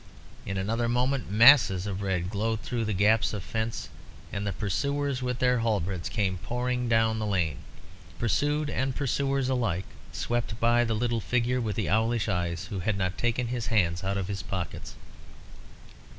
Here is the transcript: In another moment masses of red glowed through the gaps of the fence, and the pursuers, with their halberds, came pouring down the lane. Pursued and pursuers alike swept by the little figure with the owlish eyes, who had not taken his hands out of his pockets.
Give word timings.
In 0.47 0.57
another 0.57 0.89
moment 0.89 1.29
masses 1.29 1.85
of 1.85 2.01
red 2.01 2.31
glowed 2.31 2.61
through 2.61 2.85
the 2.85 2.91
gaps 2.93 3.33
of 3.33 3.43
the 3.43 3.47
fence, 3.47 3.87
and 4.33 4.47
the 4.47 4.51
pursuers, 4.51 5.21
with 5.21 5.37
their 5.37 5.59
halberds, 5.59 6.09
came 6.09 6.39
pouring 6.39 6.89
down 6.89 7.19
the 7.19 7.25
lane. 7.27 7.57
Pursued 8.17 8.71
and 8.71 8.95
pursuers 8.95 9.47
alike 9.47 9.85
swept 10.11 10.59
by 10.59 10.83
the 10.83 10.95
little 10.95 11.21
figure 11.21 11.61
with 11.61 11.75
the 11.75 11.87
owlish 11.87 12.27
eyes, 12.27 12.65
who 12.71 12.79
had 12.79 12.97
not 12.97 13.15
taken 13.15 13.49
his 13.49 13.67
hands 13.67 14.03
out 14.03 14.17
of 14.17 14.27
his 14.27 14.41
pockets. 14.41 14.95